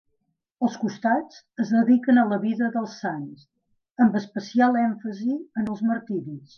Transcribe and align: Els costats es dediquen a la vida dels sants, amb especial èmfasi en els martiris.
Els 0.67 0.77
costats 0.83 1.37
es 1.65 1.73
dediquen 1.75 2.21
a 2.21 2.25
la 2.31 2.41
vida 2.47 2.71
dels 2.79 2.97
sants, 3.05 3.47
amb 4.07 4.21
especial 4.25 4.85
èmfasi 4.85 5.41
en 5.41 5.75
els 5.77 5.89
martiris. 5.93 6.47